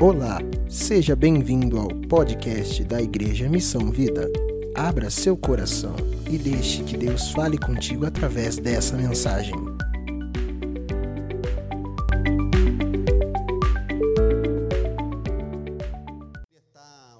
[0.00, 0.38] Olá,
[0.70, 4.30] seja bem-vindo ao podcast da Igreja Missão Vida.
[4.72, 5.96] Abra seu coração
[6.30, 9.56] e deixe que Deus fale contigo através dessa mensagem.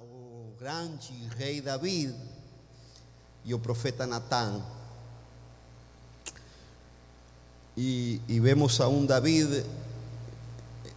[0.01, 2.15] o grande rei David
[3.43, 4.63] e o profeta Natán.
[7.75, 9.65] E, e vemos a um David,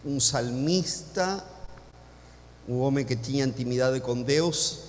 [0.05, 1.51] um salmista,
[2.67, 4.79] um homem que tinha intimidade com Deus,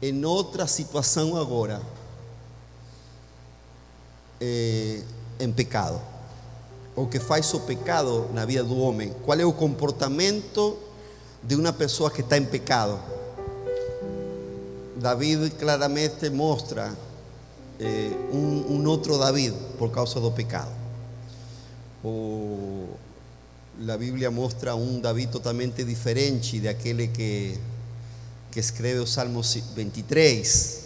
[0.00, 1.80] em outra situação agora,
[4.40, 5.02] eh,
[5.40, 6.00] em pecado.
[6.94, 9.14] O que faz o pecado na vida do homem?
[9.24, 10.78] Qual é o comportamento
[11.42, 12.98] de uma pessoa que está em pecado?
[14.96, 16.96] David claramente mostra
[17.78, 20.70] eh, um outro David por causa do pecado.
[22.02, 22.88] O,
[23.88, 27.58] a Bíblia mostra um David totalmente diferente daquele que,
[28.50, 30.80] que escreve o Salmo 23.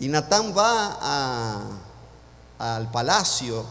[0.00, 0.64] e Natán vai
[1.00, 1.78] a,
[2.58, 3.66] al palácio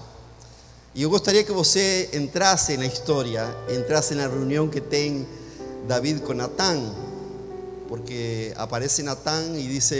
[0.95, 5.25] e eu gostaria que você entrasse na história, entrasse na reunião que tem
[5.87, 6.93] David com Natán,
[7.87, 9.91] porque aparece Natán e diz: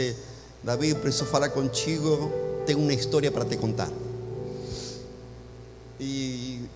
[0.62, 2.30] David, preciso falar contigo,
[2.64, 3.90] tenho uma história para te contar.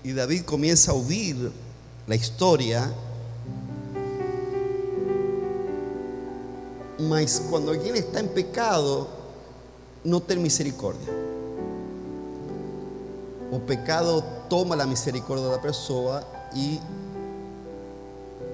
[0.09, 1.53] E David começa a ouvir
[2.09, 2.91] a história,
[6.99, 9.07] mas quando alguém está em pecado,
[10.03, 11.13] não tem misericórdia.
[13.53, 16.81] O pecado toma a misericórdia da pessoa e,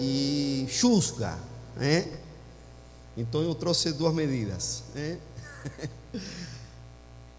[0.00, 1.38] e juzga.
[1.76, 2.18] Né?
[3.16, 4.82] Então eu trouxe duas medidas.
[4.92, 5.18] Né?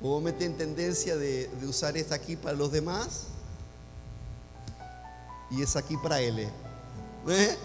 [0.02, 3.35] O homem tem tendência de, usar esta aqui para os demás
[5.56, 6.50] e essa aqui para ele.
[7.26, 7.58] Né?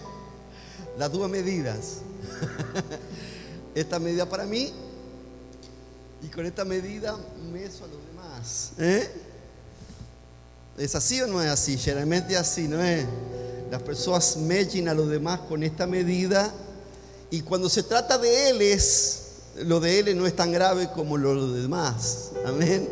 [0.97, 2.01] Las duas medidas.
[3.75, 4.73] Esta medida para mim
[6.23, 7.17] e com esta medida
[7.51, 8.71] meso a los demás.
[8.77, 9.09] ¿Eh?
[10.77, 11.77] ¿Es así o no es así?
[11.77, 13.05] Generalmente es así, ¿no es?
[13.71, 16.53] Las personas medyen a los demás con esta medida
[17.29, 18.79] y cuando se trata de él
[19.65, 22.31] lo de él no es tan grave como lo de los demás.
[22.45, 22.87] Amén.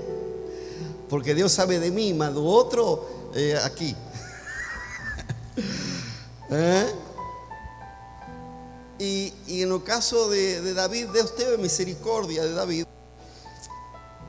[1.09, 3.95] Porque Dios sabe de mí, más lo otro eh, aquí.
[6.51, 6.93] ¿Eh?
[8.99, 12.85] Y, en el caso de, de David, Dios teve misericordia de David.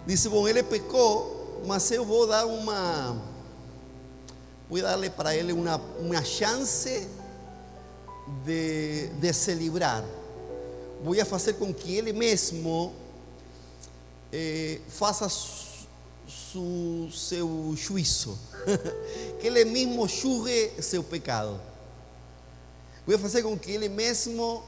[0.07, 3.15] Dice, bueno, él pecó, mas eu dar uma,
[4.69, 7.07] voy a darle para él una, una chance
[8.45, 10.05] de, de se livrar.
[11.05, 12.93] Voy a hacer con que ele mesmo
[14.33, 15.29] eh, faça
[16.31, 18.39] su, su, juízo,
[19.41, 21.61] que ele mesmo julgue seu pecado.
[23.07, 24.63] Voy a hacer con que ele mesmo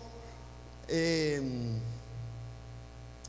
[0.89, 1.41] eh,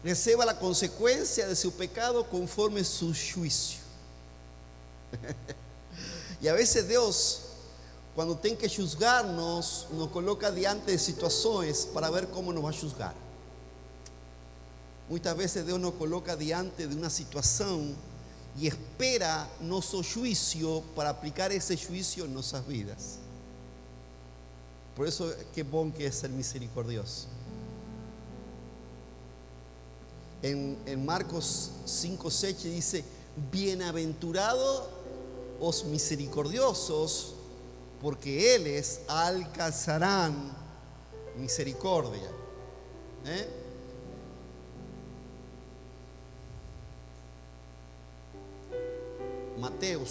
[0.03, 3.77] receba a consequência de seu pecado conforme su juízo.
[6.41, 7.41] e a vezes Deus,
[8.15, 13.15] quando tem que juzgar-nos, nos coloca diante de situações para ver como nos vai juzgar.
[15.09, 17.94] Muitas vezes Deus nos coloca diante de uma situação
[18.56, 23.19] e espera nosso juízo para aplicar esse juízo em nossas vidas.
[24.96, 27.28] Por isso, que bom que é ser misericordioso.
[30.44, 33.03] En, en, Marcos 5, 7 dice,
[33.52, 34.84] bienaventurados
[35.59, 37.34] os misericordiosos,
[38.02, 40.56] porque ellos alcanzarán
[41.38, 42.30] misericordia.
[43.25, 43.62] ¿Eh?
[49.63, 50.09] Mateos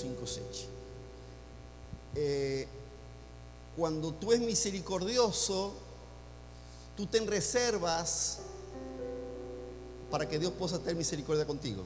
[0.00, 0.48] 5, 7.
[2.14, 2.68] Eh,
[3.76, 5.72] cuando tú eres misericordioso,
[6.96, 8.38] tú te reservas
[10.08, 11.82] para que Dios possa ter misericordia contigo.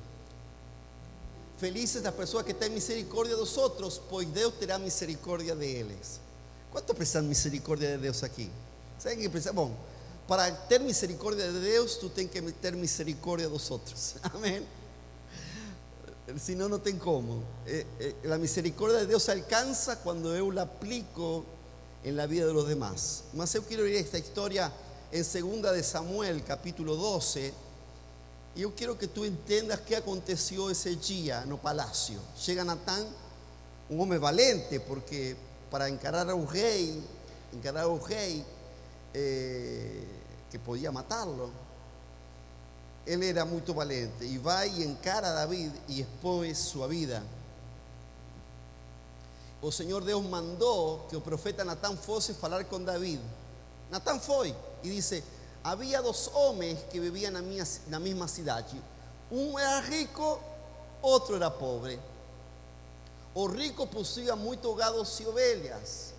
[1.58, 6.20] Felizes las personas que tienen misericordia de nosotros, pues Dios terá misericordia de ellos.
[6.70, 8.50] ¿Cuántos precisam misericordia de Deus aqui?
[8.98, 9.32] ¿Saben?
[9.54, 9.72] Bom,
[10.28, 14.16] para ter misericordia de Deus, tú tienes que ter misericordia de nosotros.
[14.34, 14.79] Amén.
[16.38, 17.42] Si no, no tem como.
[17.66, 21.44] Eh, eh, la misericordia de Dios se alcanza cuando yo la aplico
[22.04, 23.24] en la vida de los demás.
[23.32, 24.72] Mas yo quiero ir a esta historia
[25.10, 27.52] en segunda de Samuel, capítulo 12.
[28.56, 32.20] E eu quero que tu entendas que aconteceu esse dia no palácio.
[32.36, 33.06] Chega Natán,
[33.88, 35.36] um homem valente, porque
[35.70, 37.00] para encarar ao rei,
[37.52, 38.44] encarar ao rei
[39.14, 40.04] eh,
[40.50, 41.52] que podia matá-lo,
[43.06, 47.22] ele era muito valente e vai e encara a David e expõe sua vida.
[49.62, 53.20] o Señor Deus mandou que o profeta Natán fosse falar com David.
[53.90, 55.22] Natán foi e disse:
[55.62, 58.80] Havia dois homens que viviam na, minha, na mesma cidade.
[59.30, 60.40] Um era rico,
[61.02, 61.98] outro era pobre.
[63.34, 66.14] O rico possuía muito gados e ovelhas,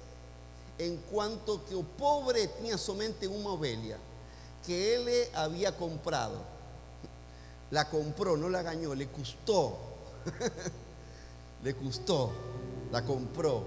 [0.80, 4.00] enquanto que o pobre tinha somente uma ovelha,
[4.63, 6.39] que ele havia comprado.
[7.71, 9.77] La compró, no la ganó, le costó.
[11.63, 12.31] le costó,
[12.91, 13.63] la compró.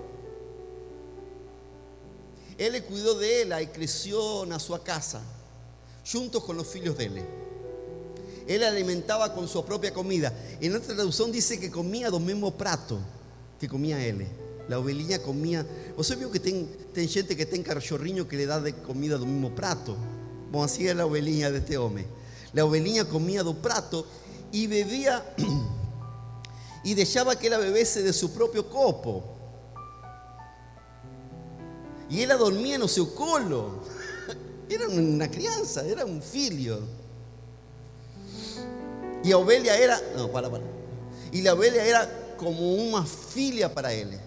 [2.56, 5.20] Él le cuidó de ella y creció en su casa,
[6.10, 7.24] junto con los hijos de él.
[8.46, 10.32] Él alimentaba con su propia comida.
[10.60, 13.00] En otra traducción dice que comía dos mismos pratos
[13.58, 14.26] que comía él.
[14.68, 15.66] La ovelhinha comía.
[15.96, 19.26] ¿Vos viu que tem, tem gente que tem cachorrinho que le da de comida do
[19.26, 19.96] mismo prato?
[20.50, 22.06] Bom, así la de este hombre.
[22.54, 24.06] La ovelhinha comía do prato
[24.52, 25.24] y bebía
[26.84, 29.24] y dejaba que ella bebese de su propio copo.
[32.08, 33.82] Y ella dormía en su colo.
[34.68, 36.80] Era una crianza, era un filio.
[39.22, 40.64] Y la oveja era, no, para, para.
[41.32, 44.18] Y la oveja era como una filia para él.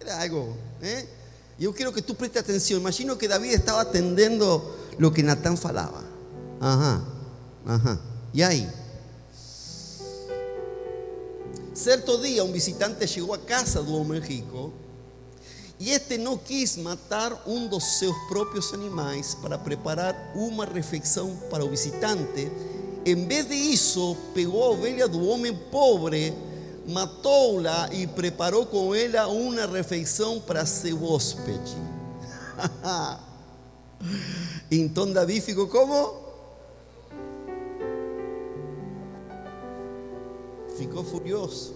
[0.00, 1.06] Era algo, ¿eh?
[1.58, 2.80] Yo quiero que tú prestes atención.
[2.80, 6.02] Imagino que David estaba atendiendo lo que Natán falaba.
[6.60, 7.02] Ajá,
[7.66, 8.00] ajá.
[8.32, 8.70] Y ahí.
[11.74, 14.72] Cierto día un visitante llegó a casa de un hombre rico
[15.82, 21.64] y este no quis matar um dos seus próprios animais para preparar uma refeição para
[21.64, 22.52] o visitante.
[23.04, 26.32] Em vez de isso, pegou a ovelha do homem pobre,
[26.86, 29.68] matou-la e preparou com ela uma
[30.46, 31.76] para seu hóspede.
[34.70, 36.21] então Davi ficou como?
[40.92, 41.72] Ficou furioso.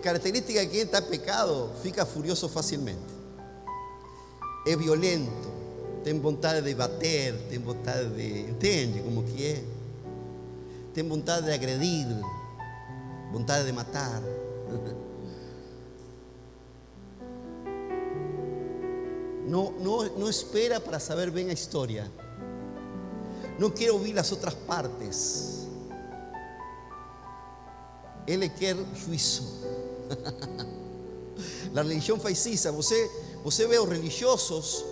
[0.00, 3.02] Característica de quien está pecado, fica furioso fácilmente.
[4.64, 5.48] Es violento,
[6.04, 8.42] tem vontade de bater, tem vontade de.
[8.48, 9.64] Entende como que é?
[10.94, 12.06] Tem vontade de agredir,
[13.32, 14.22] vontade de matar.
[19.48, 22.10] No, no, no espera para saber bien la historia.
[23.58, 25.66] No quiere oír las otras partes.
[28.26, 29.44] Ele quer juízo.
[31.72, 32.72] La religión faz isso.
[32.72, 33.10] Você,
[33.44, 34.84] você vê os religiosos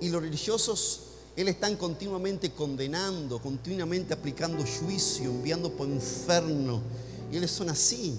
[0.00, 1.00] y los religiosos,
[1.36, 6.82] eles están continuamente condenando, continuamente aplicando juicio, enviando por inferno.
[7.30, 8.18] Y eles son así,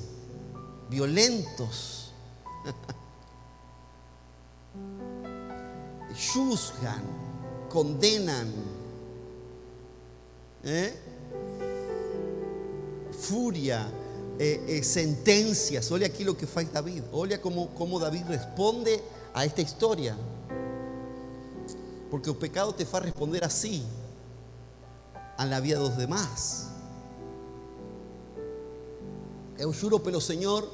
[0.90, 2.12] violentos.
[6.34, 7.04] Juzgan,
[7.70, 8.52] condenan.
[10.64, 10.94] ¿Eh?
[13.20, 13.88] Furia,
[14.40, 15.92] eh, eh, sentencias.
[15.92, 17.04] Olha aqui lo que faz David.
[17.12, 19.02] Olha como, como David responde
[19.34, 20.16] a esta historia.
[22.10, 23.84] Porque o pecado te faz responder así
[25.38, 26.68] a la vida dos demás.
[29.58, 30.70] Eu juro pelo Senhor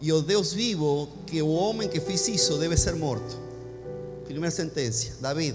[0.00, 3.38] e o Deus vivo que o homem que fiz isso deve ser morto.
[4.24, 5.54] Primeira sentencia, David,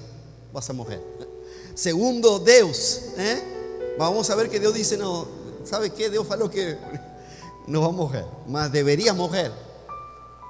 [0.54, 1.02] vas a morrer.
[1.76, 3.59] Segundo, Deus, ¿eh?
[4.00, 5.28] Vamos a ver que Deus dice, no,
[5.66, 6.10] ¿sabe qué?
[6.10, 6.78] Deus falou que
[7.68, 9.52] no va a morrer, mas deberías morrer.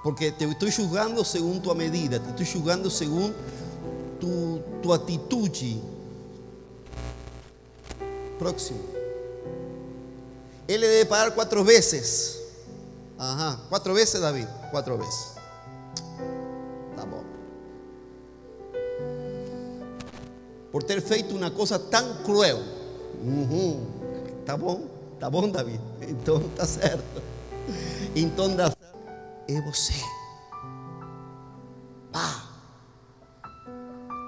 [0.03, 3.33] Porque te estoy juzgando según tu medida, te estoy juzgando según
[4.19, 5.81] tu, tu atitude.
[8.37, 8.79] Próximo.
[10.67, 12.39] Él le debe pagar cuatro veces.
[13.17, 15.39] Ajá, cuatro veces David, cuatro veces.
[20.71, 22.78] Por ter feito uma coisa tão cruel.
[23.21, 23.85] Uhum.
[24.45, 24.87] Tá bom?
[25.19, 25.81] Tá bom, David?
[26.01, 27.21] Então tá certo.
[28.15, 28.71] Então dá.
[29.47, 29.93] É você.
[32.11, 32.43] Pá.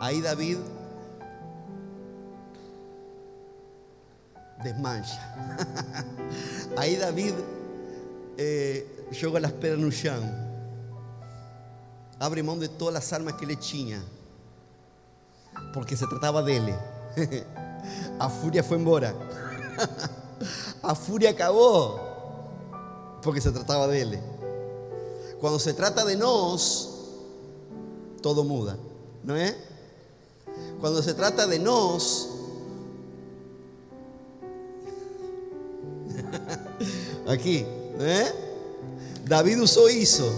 [0.02, 0.60] Aí David
[4.64, 5.20] desmancha.
[6.78, 7.36] Aí David
[8.38, 10.22] eh, joga as pedras no chão.
[12.20, 14.04] Abre mão de todas as armas que ele tinha.
[15.74, 16.74] Porque se tratava dele.
[18.22, 19.16] A fúria foi embora.
[20.84, 22.00] A fúria acabou.
[23.24, 24.22] Porque se tratava dele.
[25.40, 26.88] Quando se trata de nós,
[28.22, 28.80] todo muda,
[29.24, 29.58] não é?
[30.80, 32.30] Quando se trata de nós,
[37.28, 37.66] aqui,
[37.98, 38.32] né?
[39.24, 40.32] David usou isso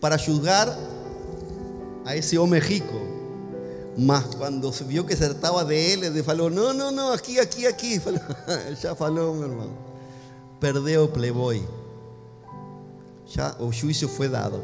[0.00, 0.74] para julgar
[2.06, 3.13] a esse homem rico.
[3.96, 7.38] Mas cuando se vio que se trataba de él, de falou, no, no, no, aquí,
[7.38, 8.00] aquí, aquí.
[8.82, 9.70] Ya falou, meu irmão.
[10.58, 11.62] Perdeu o playboy.
[13.26, 14.62] Já o juízo foi dado.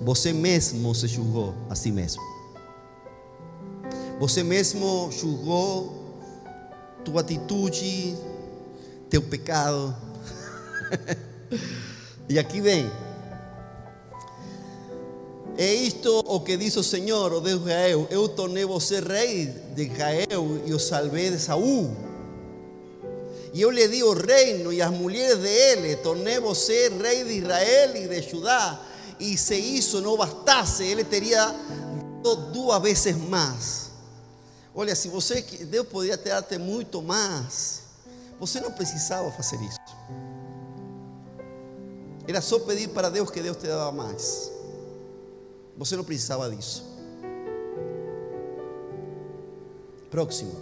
[0.00, 2.22] Você mesmo se julgou a si mesmo.
[4.18, 6.02] Você mesmo julgou
[7.04, 8.16] tua atitude,
[9.10, 9.94] teu pecado.
[12.28, 12.90] e aqui vem.
[15.56, 19.46] É isto o que diz o Senhor, o Deus de Israel: Eu tornei você rei
[19.46, 21.94] de Israel e o salvei de Saúl.
[23.52, 27.38] E eu lhe di o reino e as mulheres de ele, tornei você rei de
[27.38, 28.80] Israel e de Judá.
[29.20, 31.54] E se isso não bastasse, ele teria
[32.22, 33.90] dado duas vezes mais.
[34.74, 37.82] Olha, se você Deus podia ter dado muito mais,
[38.40, 39.78] você não precisava fazer isso.
[42.26, 44.50] Era só pedir para Deus que Deus te dava mais.
[45.84, 46.84] Você não precisava disso.
[50.08, 50.52] Próximo.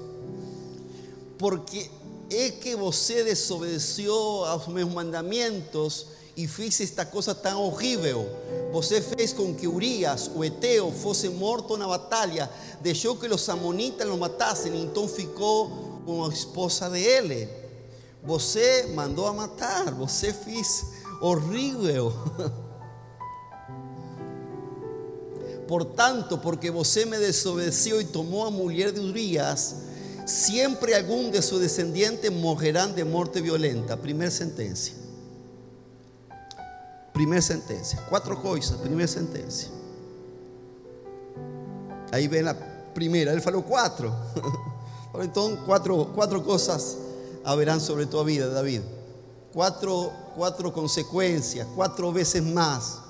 [1.37, 1.91] Porque
[2.31, 4.15] é que você desobedeceu
[4.47, 8.27] aos meus mandamentos e fez esta coisa tão horrível.
[8.73, 12.49] Você fez com que Urias, o Eteo, fosse morto na batalha,
[12.81, 17.47] deixou que os amonitas lo matassem, então ficou com a esposa de ele.
[18.23, 20.83] Você mandou a matar, você fez
[21.21, 22.11] horrível.
[25.71, 29.77] Portanto, porque você me desobedeceu e tomou a mulher de Urias,
[30.27, 33.97] sempre algum de seus descendentes morrerão de morte violenta.
[33.97, 34.91] Primeira sentença.
[37.13, 37.99] Primeira sentença.
[38.09, 38.81] Quatro coisas.
[38.81, 39.69] Primeira sentença.
[42.11, 42.55] Aí vem a
[42.93, 43.31] primeira.
[43.31, 44.13] Ele falou quatro.
[45.23, 46.97] Então, quatro, quatro coisas
[47.45, 48.85] haverão sobre tua vida, David.
[49.53, 51.65] Quatro, quatro consequências.
[51.77, 53.10] Quatro vezes mais.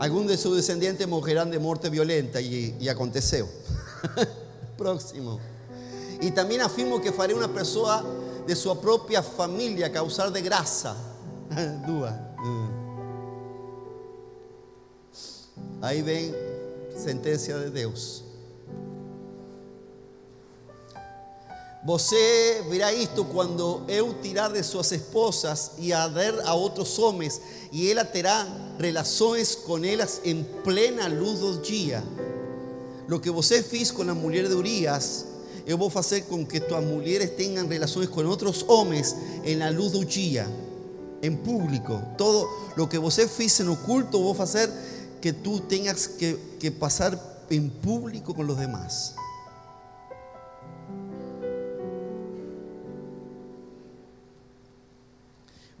[0.00, 2.88] Algunos de sus descendientes morirán de muerte violenta y, y.
[4.78, 5.38] Próximo.
[6.22, 8.02] Y también afirmo que faré una persona
[8.46, 10.96] de su propia familia causar de grasa.
[11.86, 12.14] Duas.
[15.82, 16.34] Ahí ven
[16.96, 18.24] sentencia de Deus.
[21.82, 26.10] Você verá isto quando eu tirar de suas esposas e a
[26.44, 27.40] a outros homens,
[27.72, 28.46] e ela terá
[28.78, 32.04] relações com elas em plena luz do dia.
[33.08, 35.24] Lo que você fez com a mulher de Urias,
[35.66, 39.92] eu vou fazer com que tuas mulheres tenham relações com outros homens em la luz
[39.92, 40.46] do dia,
[41.22, 41.98] em público.
[42.18, 42.46] Todo
[42.76, 44.70] lo que você fez no oculto, vou fazer
[45.18, 47.18] que tu tenhas que, que passar
[47.50, 49.14] em público com os demás.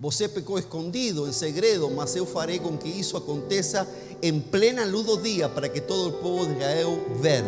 [0.00, 3.86] Você pecou escondido, em segredo, mas eu farei com que isso aconteça
[4.22, 7.44] em plena luz do dia, para que todo o povo de Israel ver.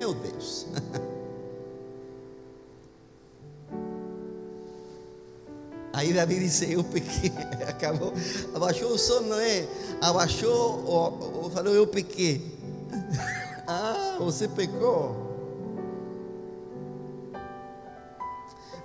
[0.00, 0.66] Meu Deus.
[5.92, 7.30] Aí Davi disse: Eu pequei.
[7.68, 8.14] Acabou.
[8.54, 9.68] Abaixou o som, não é?
[10.00, 12.56] Abaixou, ou, ou falou: Eu pequei.
[13.68, 15.25] Ah, você pecou.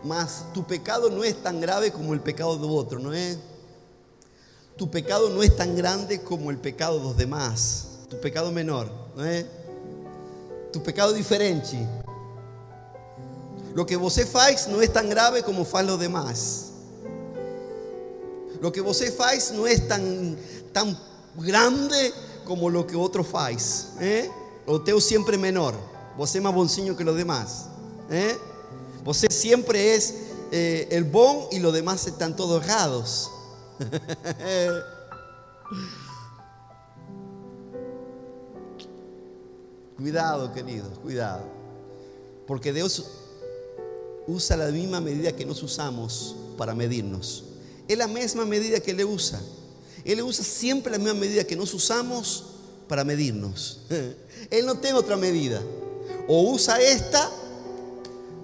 [0.04, 3.38] Mas tu pecado no es tan grave como el pecado de otro, ¿no es?
[4.76, 7.88] Tu pecado no es tan grande como el pecado de los demás.
[8.10, 9.46] Tu pecado menor, ¿no es?
[10.72, 11.78] Tu pecado diferente.
[13.74, 16.72] Lo que você faz no es tan grave como faz los demás.
[18.60, 20.38] Lo que você faz no es tan,
[20.74, 20.98] tan
[21.36, 22.14] grande
[22.46, 23.94] como lo que otro faz.
[24.00, 24.30] ¿eh?
[24.66, 25.74] O teu siempre menor.
[26.18, 27.68] Você mais bonzinho que los demás.
[28.10, 28.38] ¿eh?
[29.04, 30.14] Você siempre es
[30.52, 33.32] eh, el bon y los demás están todos errados.
[39.98, 41.46] cuidado, queridos, cuidado.
[42.46, 43.06] Porque Dios
[44.28, 47.46] usa la misma medida que nos usamos para medirnos.
[47.88, 49.42] Es la misma medida que Él usa.
[50.06, 52.46] Él usa siempre la misma medida que nos usamos
[52.88, 53.80] para medirnos.
[54.52, 55.60] Él no tiene otra medida.
[56.28, 57.32] O usa esta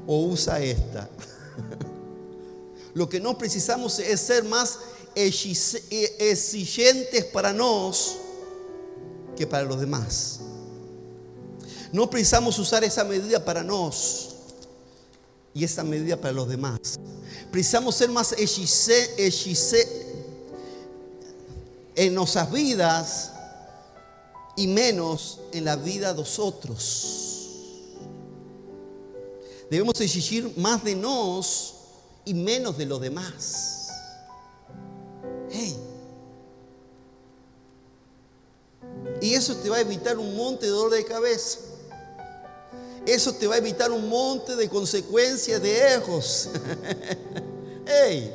[0.08, 1.08] o usa esta.
[2.96, 4.80] Lo que no precisamos es ser más
[5.14, 8.18] exigentes para nos
[9.36, 10.40] que para los demás.
[11.92, 14.36] No precisamos usar esa medida para nos
[15.54, 16.80] y esa medida para los demás.
[17.52, 19.88] Precisamos ser más exigentes
[21.96, 23.32] en nuestras vidas
[24.56, 27.27] y menos en la vida de los otros.
[29.70, 31.76] Debemos exigir más de nos
[32.26, 33.90] y menos de los demás.
[35.50, 35.78] Hey,
[39.22, 41.60] eso te va a evitar un monte de dolor de cabeza.
[43.06, 46.50] Eso te va a evitar un monte de consecuencias de erros.
[47.86, 48.34] hey.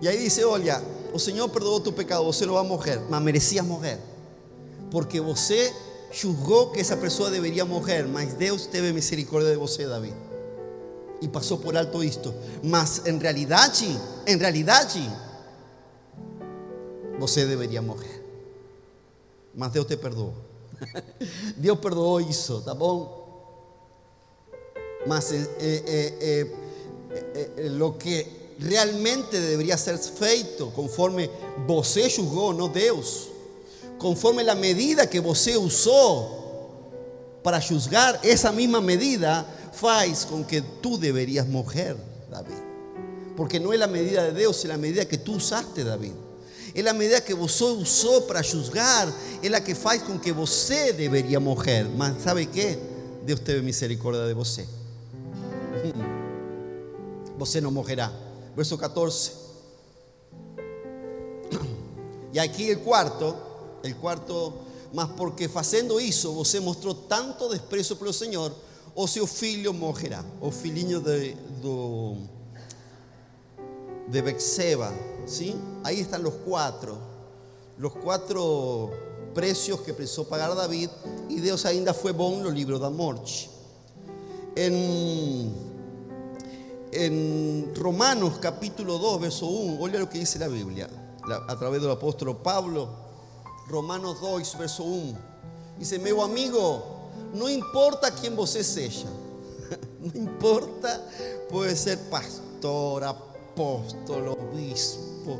[0.00, 3.64] Y aí dice, olha, o Senhor perdoou tu pecado, você não vai morrer, mas merecias
[3.64, 4.11] morrer.
[4.92, 5.74] Porque você
[6.10, 10.14] julgou que essa pessoa deveria morrer, mas Deus teve misericórdia de você, David.
[11.22, 12.34] E passou por alto isto.
[12.62, 13.86] Mas em realidade,
[14.26, 15.00] em realidade,
[17.18, 18.22] você deveria morrer.
[19.54, 20.34] Mas Deus te perdoou.
[21.56, 23.22] Deus perdoou isso, tá bom?
[25.06, 26.46] Mas eh, eh,
[27.56, 28.26] eh, lo que
[28.58, 31.30] realmente debería ser feito conforme
[31.66, 33.31] você julgou, no Deus.
[34.02, 40.98] Conforme la medida que você usou para juzgar, esa misma medida faz con que tú
[40.98, 41.96] deberías morrer,
[42.28, 42.58] David.
[43.36, 46.14] Porque no es la medida de Dios, es la medida que tú usaste, David.
[46.74, 49.08] Es la medida que você usó para juzgar,
[49.40, 51.88] es la que faz con que você debería morrer.
[51.96, 52.76] Mas sabe qué?
[53.24, 54.66] Dios teve misericordia de você.
[57.38, 58.10] Você no morrerá
[58.56, 59.32] verso 14.
[62.32, 63.51] Y aquí el cuarto,
[63.82, 64.54] el cuarto,
[64.92, 68.52] mas porque facendo isso, você mostrou tanto desprezo pelo Senhor,
[68.94, 71.34] o seu filho morrerá, o filhinho de,
[74.08, 74.92] de Bexeba,
[75.26, 75.54] ¿sí?
[75.82, 76.98] Ahí están los cuatro,
[77.78, 78.90] los cuatro
[79.34, 80.90] precios que precisou pagar David,
[81.30, 83.50] e Deus ainda foi bom no livro da morte.
[84.54, 85.72] En
[86.92, 90.88] en Romanos capítulo 2, verso 1, oiga lo que dice la Biblia
[91.48, 93.01] a través del apóstol Pablo.
[93.68, 95.16] Romanos 2, verso 1.
[95.78, 96.82] Dice, meu amigo,
[97.34, 99.08] no importa quién vos seja,
[100.00, 101.04] no importa,
[101.48, 105.38] puede ser pastor, apóstol, obispo,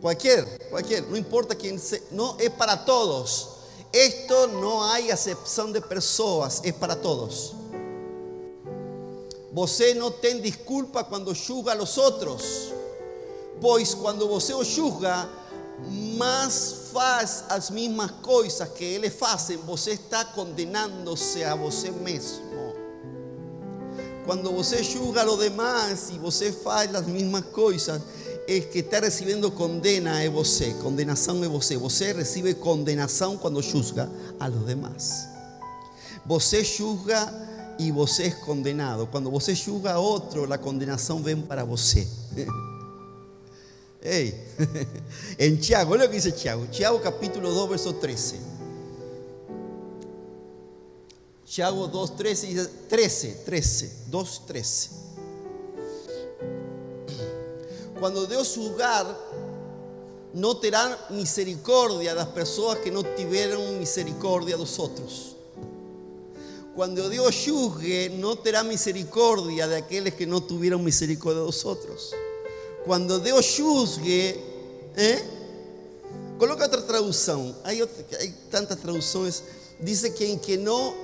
[0.00, 3.50] cualquier, cualquier, no importa quién sea, no es para todos.
[3.90, 7.54] Esto no hay acepción de personas, es para todos.
[9.52, 12.72] Você não tem desculpa quando julga a los outros,
[13.60, 15.28] pois quando você o julga,
[16.16, 22.48] mas faz as mesmas coisas que eles fazem, você está condenando-se a você mesmo.
[24.24, 28.02] Quando você julga a los demás e você faz as mesmas coisas,
[28.46, 31.76] el que está recebendo condena é você, condenação é você.
[31.76, 35.28] Você recebe condenação quando julga a los demás.
[36.26, 37.32] Você julga
[37.78, 39.06] y vos es condenado.
[39.06, 41.96] Cuando vos juzga a otro, la condenación ven para vos.
[44.00, 44.34] Hey.
[45.38, 46.64] En Tiago, lo que dice Tiago.
[46.66, 48.36] Tiago capítulo 2, verso 13.
[51.44, 54.90] Tiago 2, 13, dice 13, 13, 2, 13.
[57.98, 59.06] Cuando Dios juzgar,
[60.34, 65.36] no terá misericordia a las personas que no tuvieron misericordia a los otros.
[66.76, 72.14] Cuando Dios juzgue, no terá misericordia de aquellos que no tuvieron misericordia de nosotros.
[72.88, 74.42] Cuando Dios juzgue,
[74.96, 75.22] ¿eh?
[76.38, 77.54] coloca otra traducción.
[77.62, 77.86] Hay,
[78.50, 79.44] tantas traducciones.
[79.78, 80.94] Dice que en que no,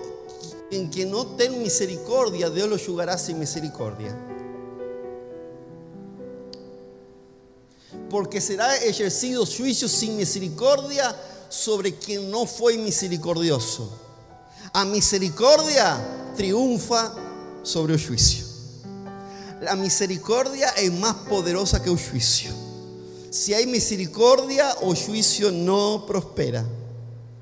[0.70, 4.18] en que no ten misericordia, Dios lo juzgará sin misericordia.
[8.08, 11.14] Porque será ejercido juicio sin misericordia
[11.50, 13.92] sobre quien no fue misericordioso.
[14.72, 17.14] A misericordia triunfa
[17.62, 18.43] sobre el juicio.
[19.64, 22.52] La misericordia es más poderosa que el juicio.
[23.30, 26.62] Si hay misericordia, el juicio no prospera.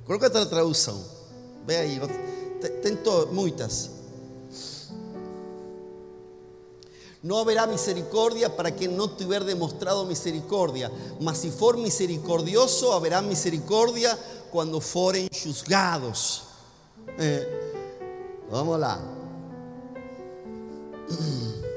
[0.07, 0.97] Coloca otra traducción.
[1.67, 2.01] Ve ahí,
[2.81, 3.91] tento muchas.
[7.23, 10.93] No habrá misericordia para quien no tuviera demostrado misericordia.
[11.21, 14.17] Mas si for misericordioso, habrá misericordia
[14.53, 16.45] cuando fueren juzgados.
[17.19, 17.49] Eh,
[18.49, 19.01] vamos lá.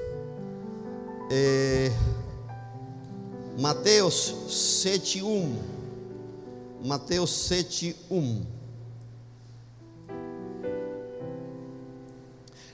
[1.38, 1.92] Eh,
[3.60, 5.58] Mateus 7:1.
[6.82, 8.46] Mateus 7:1.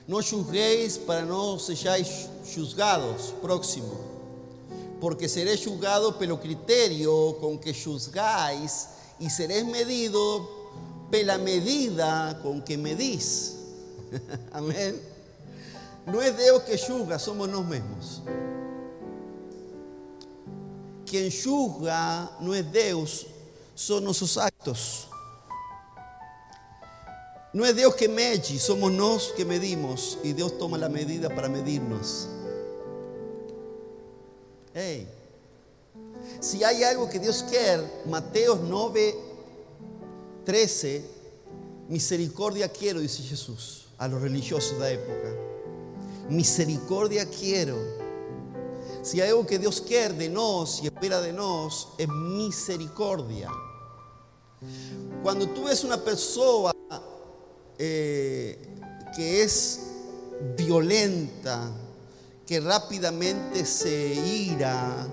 [0.06, 3.98] Não julgueis para não sejais juzgados, próximo,
[5.00, 10.48] porque seréis julgado pelo critério com que juzgais e seréis medido
[11.10, 13.56] la medida con que medís.
[14.52, 15.11] Amén.
[16.06, 18.22] No es Dios que juzga, somos nosotros mismos.
[21.06, 23.26] Quien juzga no es Dios,
[23.74, 25.08] son nuestros actos.
[27.52, 31.48] No es Dios que mede, somos nosotros que medimos y Dios toma la medida para
[31.48, 32.28] medirnos.
[34.74, 35.06] Hey.
[36.40, 39.14] Si hay algo que Dios quiere, Mateo 9,
[40.46, 41.04] 13,
[41.88, 45.51] misericordia quiero, dice Jesús a los religiosos de la época.
[46.28, 47.76] Misericordia quiero.
[49.02, 53.50] Si hay algo que Dios quiere de nos y espera de nos, es misericordia.
[55.22, 56.72] Cuando tú ves una persona
[57.78, 58.58] eh,
[59.16, 59.80] que es
[60.56, 61.70] violenta,
[62.46, 65.06] que rápidamente se ira,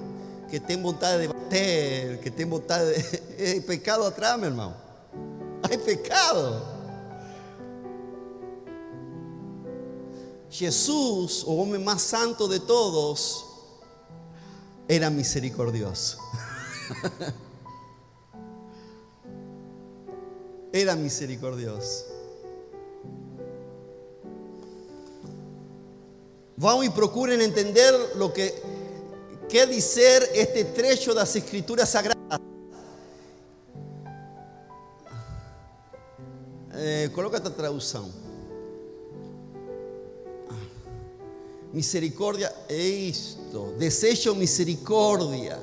[0.50, 3.22] que tiene voluntad de bater, que tiene voluntad de...
[3.40, 4.76] Hay pecado atrás, mi hermano.
[5.64, 6.69] Hay pecado.
[10.50, 13.46] Jesús, o hombre más santo de todos,
[14.88, 16.18] era misericordioso.
[20.74, 22.06] era misericordioso.
[26.58, 28.54] Vamos y procuren entender lo que
[29.48, 32.40] quiere decir este trecho de las escrituras sagradas.
[36.74, 38.29] Eh, coloca esta traducción.
[41.72, 43.74] Misericordia es esto.
[43.78, 45.60] Desecho misericordia.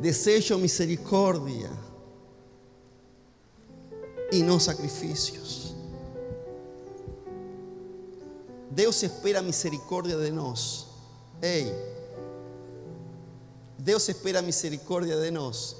[0.00, 1.70] Desecho misericordia.
[4.30, 5.74] Y no sacrificios.
[8.70, 10.86] Dios espera misericordia de nos.
[11.40, 11.72] Hey.
[13.78, 15.76] Dios espera misericordia de nos.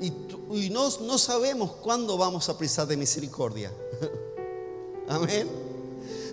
[0.00, 0.12] Y,
[0.52, 3.72] y no, no sabemos cuándo vamos a precisar de misericordia.
[5.08, 5.65] Amén.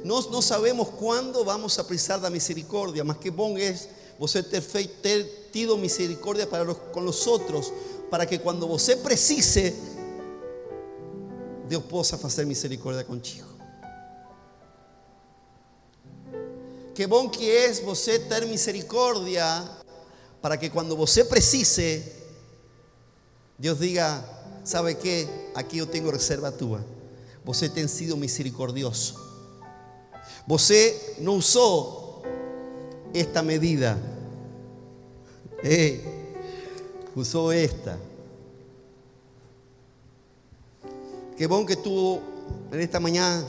[0.04, 3.74] Nós não sabemos quando vamos a precisar da misericórdia, mas que bom é
[4.20, 7.72] você ter, feito, ter para los, com os outros,
[8.10, 9.74] para que quando você precise,
[11.68, 13.48] Deus possa fazer misericórdia contigo.
[16.94, 19.44] Que bom que é você ter misericórdia,
[20.42, 22.04] para que quando você precise,
[23.58, 24.24] Deus diga:
[24.64, 25.28] ¿sabe que?
[25.56, 26.86] Aqui eu tenho reserva tua.
[27.46, 29.33] Você tem sido misericordioso.
[30.46, 32.22] Você no usó
[33.14, 33.98] esta medida.
[35.64, 36.04] Eh,
[37.16, 37.98] usó esta.
[41.38, 42.20] Qué bueno que tú
[42.72, 43.46] en esta mañana,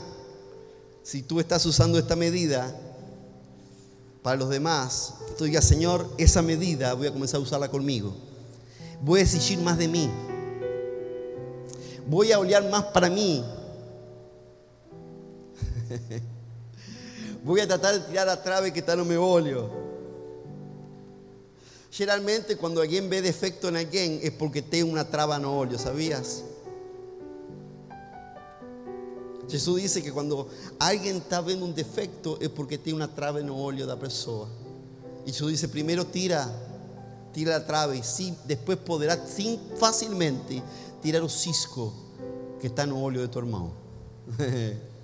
[1.03, 2.73] si tú estás usando esta medida
[4.21, 8.13] para los demás, tú digas, Señor, esa medida voy a comenzar a usarla conmigo.
[9.01, 10.09] Voy a exigir más de mí.
[12.07, 13.43] Voy a olear más para mí.
[17.45, 19.69] Voy a tratar de tirar a trave que está no me olho.
[21.91, 26.43] Generalmente cuando alguien ve defecto en alguien es porque tiene una traba no olho, ¿sabías?
[29.47, 33.55] Jesús dice que cuando alguien está viendo un defecto es porque tiene una traba no
[33.55, 34.49] olho la persona.
[35.23, 36.51] Y Jesús dice, primero tira,
[37.31, 39.19] tira la trave y después podrás
[39.77, 40.63] fácilmente
[40.99, 41.93] tirar el cisco
[42.59, 43.71] que está no olho de tu hermano.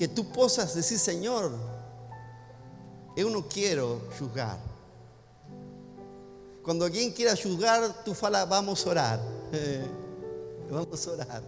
[0.00, 1.52] que tú puedas decir, Señor,
[3.14, 4.58] yo no quiero juzgar.
[6.62, 9.20] Cuando alguien quiera juzgar, tú fala, vamos a orar.
[10.70, 11.42] vamos a orar.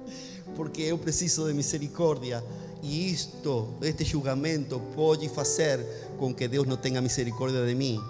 [0.56, 2.42] Porque yo preciso de misericordia.
[2.82, 8.00] Y esto, este julgamento puede hacer con que Dios no tenga misericordia de mí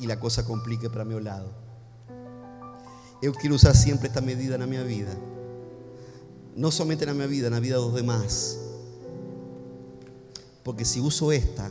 [0.00, 1.52] y la cosa complique para mi lado.
[3.22, 5.14] Yo quiero usar siempre esta medida en mi vida.
[6.56, 8.58] No solamente en mi vida, la vida de los demás.
[10.66, 11.70] Porque si uso esta,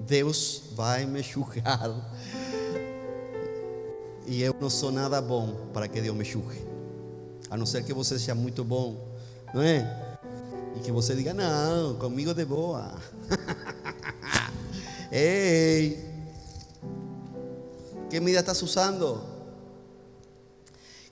[0.00, 1.94] Deus vai me julgar.
[4.26, 6.60] E eu não sou nada bom para que Deus me julgue.
[7.48, 8.96] A não ser que você seja muito bom,
[9.54, 10.18] não é?
[10.74, 12.92] E que você diga, não, comigo de boa.
[15.12, 16.04] Ei,
[18.10, 19.22] que medida estás usando?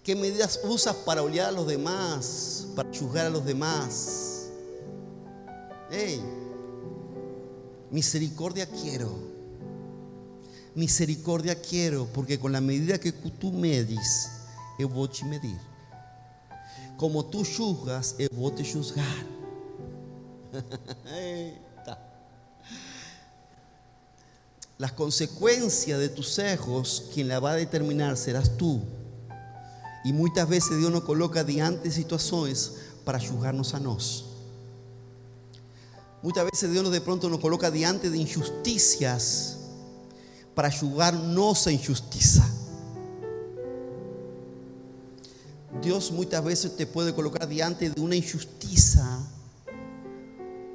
[0.03, 4.28] Que medidas usas para olhar a los demás, para juzgar a los demás?
[5.90, 6.22] Hey,
[7.90, 9.11] misericordia quiero.
[10.74, 14.29] Misericordia quiero, porque con la medida que tú medis,
[14.79, 15.59] yo voy a medir.
[16.96, 19.27] Como tú juzgas, yo voy a juzgar.
[24.79, 28.83] Las consecuencias de tus ojos, quien la va a determinar serás tú.
[30.05, 32.74] Y muchas veces Dios nos coloca diante situaciones
[33.05, 34.28] para juzgarnos a nosotros.
[36.22, 39.59] Muchas veces Dios de pronto nos coloca diante de injusticias
[40.54, 42.44] para ayudarnos a injusticia.
[45.81, 49.04] Dios muchas veces te puede colocar diante de una injusticia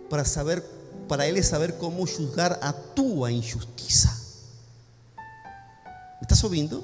[0.09, 0.63] para saber,
[1.07, 4.11] para Él es saber cómo juzgar a tu injusticia.
[5.15, 6.81] ¿Me estás ouvindo?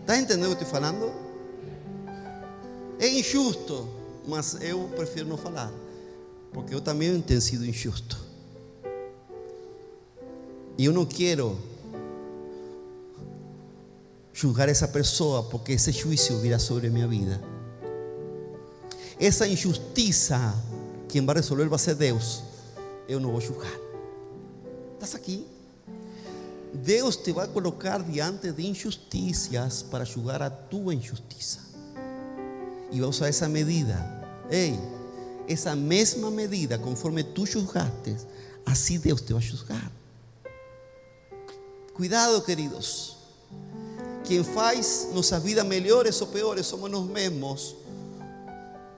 [0.00, 1.12] ¿Estás entendiendo lo que estoy falando?
[2.98, 3.86] É injusto,
[4.26, 5.70] mas eu prefiro não falar,
[6.52, 8.18] porque eu também tenho sido injusto.
[10.76, 11.58] E eu não quero
[14.32, 17.40] julgar essa pessoa, porque esse juízo virá sobre minha vida.
[19.18, 20.54] Essa injustiça,
[21.08, 22.44] quem vai resolver vai ser Deus.
[23.08, 23.72] Eu não vou julgar.
[24.94, 25.44] Estás aqui?
[26.72, 31.58] Deus te vai colocar diante de injusticias para julgar a tua injustiça.
[32.92, 33.96] E vai usar essa medida.
[34.48, 34.78] Ei,
[35.48, 38.16] essa mesma medida, conforme tu julgaste,
[38.66, 39.90] assim Deus te vai julgar.
[41.94, 43.16] Cuidado, queridos.
[44.24, 47.74] Quem faz nossas vidas melhores ou piores somos nós mesmos.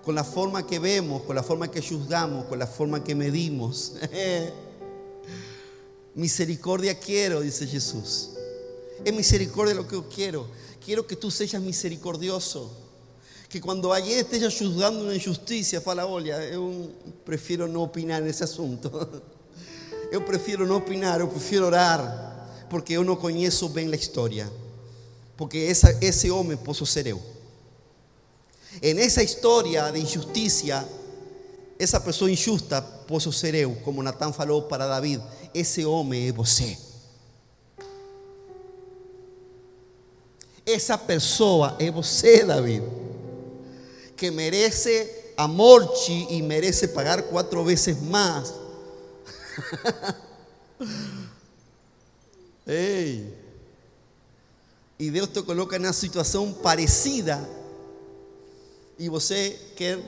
[0.02, 3.94] Com a forma que vemos, com a forma que julgamos, com a forma que medimos.
[6.14, 8.30] Misericordia quiero, dice Jesús.
[9.04, 10.48] Es misericordia lo que yo quiero.
[10.84, 12.70] Quiero que tú seas misericordioso.
[13.50, 16.88] Que cuando ayer estés juzgando una injusticia, fala, olha, eu
[17.24, 18.88] prefiro não opinar nesse assunto.
[20.12, 24.48] Eu prefiro não opinar, eu prefiro orar, porque eu não conheço bem a história.
[25.36, 27.20] Porque essa, esse homem posso ser eu.
[28.80, 30.86] En esa historia de injusticia,
[31.76, 35.20] essa pessoa injusta posso ser eu, como Natán falou para David.
[35.52, 36.78] Esse homem é você.
[40.64, 42.99] Essa pessoa é você, David,
[44.20, 48.52] que merece a morte e merece pagar quatro vezes mais.
[52.66, 53.34] Ei!
[54.98, 57.48] E Deus te coloca numa situação parecida
[58.98, 59.98] e você quer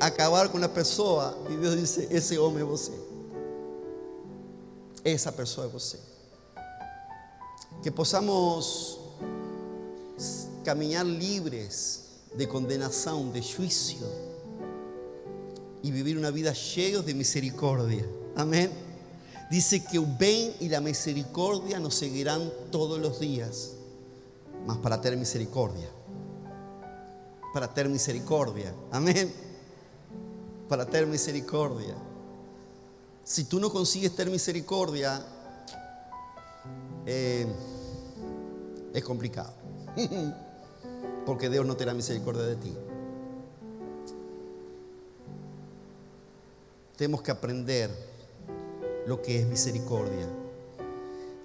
[0.00, 2.92] acabar com a pessoa e Deus diz: esse homem é você.
[5.04, 5.98] Essa pessoa é você.
[7.82, 8.98] Que possamos
[10.64, 12.05] caminhar livres
[12.36, 14.04] de condenação, de juízo
[15.82, 18.08] e viver uma vida cheia de misericórdia.
[18.34, 18.70] Amém?
[19.50, 23.76] Dice que o bem e a misericórdia nos seguirão todos os dias,
[24.66, 25.96] mas para ter misericórdia
[27.56, 28.74] para ter misericordia.
[28.92, 29.32] Amén.
[30.68, 31.96] Para ter misericordia.
[33.24, 35.24] Si tú no consigues ter misericordia,
[37.06, 37.46] eh,
[38.92, 39.54] es complicado.
[41.26, 42.72] Porque Dios no te da misericordia de ti.
[46.96, 47.90] Tenemos que aprender
[49.06, 50.26] lo que es misericordia.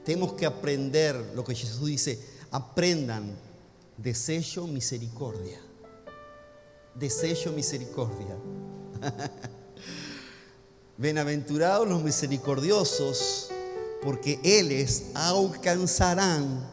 [0.05, 2.19] Tenemos que aprender lo que Jesús dice.
[2.51, 3.35] Aprendan,
[3.97, 5.59] desecho misericordia
[6.95, 8.35] desecho misericordia.
[10.97, 13.49] Bienaventurados los misericordiosos,
[14.03, 16.69] porque ellos alcanzarán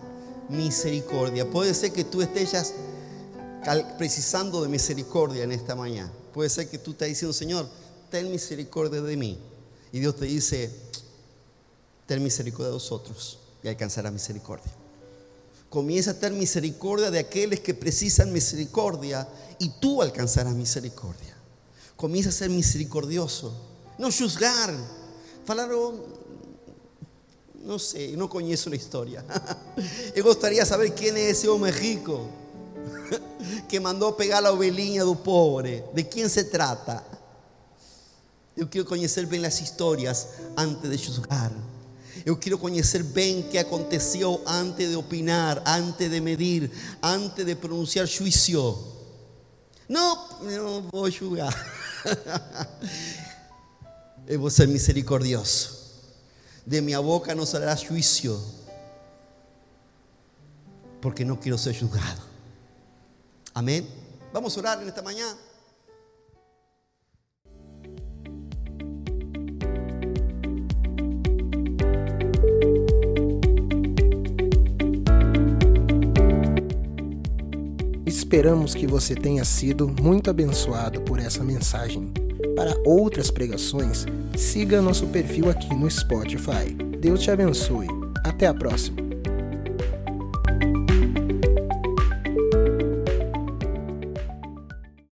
[0.49, 1.49] misericordia.
[1.49, 2.75] Puede ser que tú estés
[3.97, 6.13] precisando de misericordia en esta mañana.
[6.33, 7.69] Puede ser que tú estés diciendo, Señor,
[8.11, 9.39] ten misericordia de mí.
[9.93, 10.71] Y Dios te dice,
[12.07, 14.73] ten misericordia de vosotros y alcanzará misericordia.
[15.69, 21.37] Comienza a tener misericordia de aquellos que precisan misericordia y tú alcanzarás misericordia.
[21.97, 23.53] Comienza a ser misericordioso,
[23.99, 24.75] no juzgar.
[25.45, 26.01] Falaron,
[27.65, 29.25] no sé, no conozco la historia.
[30.15, 32.48] Me gustaría saber quién es ese hombre rico
[33.69, 35.85] que mandó pegar la ovelhinha do pobre.
[35.95, 37.03] ¿De quién se trata?
[38.57, 41.53] Eu quero conhecer bem as histórias antes de julgar.
[42.27, 46.71] Eu quero conhecer bem o que aconteceu antes de opinar, antes de medir,
[47.01, 48.09] antes de pronunciar.
[49.89, 51.55] Não, eu não vou julgar.
[54.27, 55.79] Eu vou ser misericordioso.
[56.67, 58.45] De minha boca não sairá juízo,
[61.01, 62.28] porque não quero ser julgado.
[63.59, 63.85] Amém?
[64.33, 65.37] Vamos orar nesta manhã.
[78.07, 82.13] Esperamos que você tenha sido muito abençoado por essa mensagem.
[82.55, 86.73] Para outras pregações, siga nosso perfil aqui no Spotify.
[87.01, 87.89] Deus te abençoe.
[88.25, 89.08] Até a próxima.